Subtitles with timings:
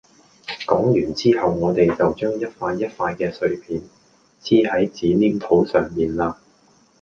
[0.65, 3.83] 講完之後我哋就將一塊一塊嘅碎片
[4.41, 6.33] 黐喺紙黏土上面嘞